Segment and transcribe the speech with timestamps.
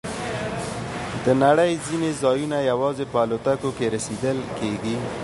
[1.25, 4.95] د نړۍ ځینې ځایونه یوازې په الوتکو کې رسیدل کېږي.